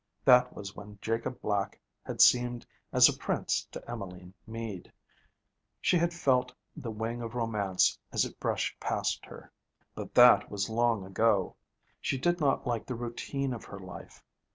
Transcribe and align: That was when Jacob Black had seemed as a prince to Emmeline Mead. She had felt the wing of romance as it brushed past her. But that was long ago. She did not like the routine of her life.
That 0.25 0.55
was 0.55 0.75
when 0.75 0.97
Jacob 0.99 1.39
Black 1.41 1.79
had 2.03 2.21
seemed 2.21 2.65
as 2.91 3.07
a 3.07 3.15
prince 3.15 3.65
to 3.65 3.87
Emmeline 3.87 4.33
Mead. 4.47 4.91
She 5.79 5.95
had 5.95 6.11
felt 6.11 6.51
the 6.75 6.89
wing 6.89 7.21
of 7.21 7.35
romance 7.35 7.99
as 8.11 8.25
it 8.25 8.39
brushed 8.39 8.79
past 8.79 9.23
her. 9.27 9.51
But 9.93 10.15
that 10.15 10.49
was 10.49 10.71
long 10.71 11.05
ago. 11.05 11.55
She 11.99 12.17
did 12.17 12.39
not 12.39 12.65
like 12.65 12.87
the 12.87 12.95
routine 12.95 13.53
of 13.53 13.63
her 13.65 13.79
life. 13.79 14.23